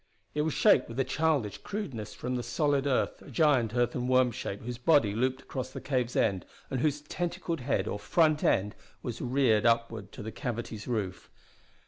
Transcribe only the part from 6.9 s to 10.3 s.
tentacled head or front end was reared upward to